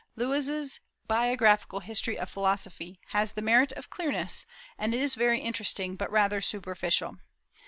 [0.15, 6.09] Lewes's Biographical History of Philosophy has the merit of clearness, and is very interesting, but
[6.09, 7.17] rather superficial.